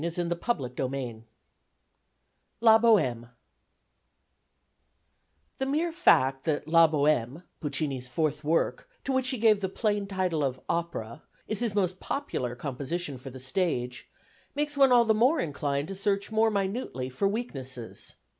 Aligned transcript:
VII 0.01 0.23
"LA 0.23 0.69
BOHÈME" 2.79 3.29
The 5.59 5.65
mere 5.67 5.91
fact 5.91 6.45
that 6.45 6.67
La 6.67 6.87
Bohème, 6.89 7.43
Puccini's 7.59 8.07
fourth 8.07 8.43
work, 8.43 8.89
to 9.03 9.11
which 9.11 9.29
he 9.29 9.37
gave 9.37 9.61
the 9.61 9.69
plain 9.69 10.07
title 10.07 10.43
of 10.43 10.59
opera, 10.67 11.21
is 11.47 11.59
his 11.59 11.75
most 11.75 11.99
popular 11.99 12.55
composition 12.55 13.19
for 13.19 13.29
the 13.29 13.39
stage, 13.39 14.09
makes 14.55 14.75
one 14.75 14.91
all 14.91 15.05
the 15.05 15.13
more 15.13 15.39
inclined 15.39 15.87
to 15.89 15.93
search 15.93 16.31
more 16.31 16.49
minutely 16.49 17.07
for 17.07 17.27
weaknesses. 17.27 18.15